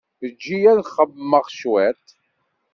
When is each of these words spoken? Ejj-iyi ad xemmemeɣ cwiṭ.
Ejj-iyi 0.25 0.67
ad 0.71 0.79
xemmemeɣ 0.93 1.45
cwiṭ. 1.57 2.05